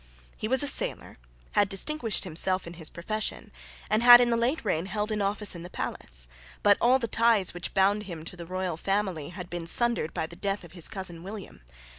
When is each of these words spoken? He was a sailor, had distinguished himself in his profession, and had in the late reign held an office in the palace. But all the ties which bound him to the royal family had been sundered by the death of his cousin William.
He 0.35 0.47
was 0.47 0.63
a 0.63 0.67
sailor, 0.67 1.19
had 1.51 1.69
distinguished 1.69 2.23
himself 2.23 2.65
in 2.65 2.73
his 2.73 2.89
profession, 2.89 3.51
and 3.87 4.01
had 4.01 4.19
in 4.19 4.31
the 4.31 4.35
late 4.35 4.65
reign 4.65 4.87
held 4.87 5.11
an 5.11 5.21
office 5.21 5.53
in 5.53 5.61
the 5.61 5.69
palace. 5.69 6.27
But 6.63 6.79
all 6.81 6.97
the 6.97 7.07
ties 7.07 7.53
which 7.53 7.75
bound 7.75 8.01
him 8.09 8.25
to 8.25 8.35
the 8.35 8.47
royal 8.47 8.77
family 8.77 9.29
had 9.29 9.47
been 9.47 9.67
sundered 9.67 10.11
by 10.11 10.25
the 10.25 10.35
death 10.35 10.63
of 10.63 10.71
his 10.71 10.87
cousin 10.87 11.21
William. 11.21 11.61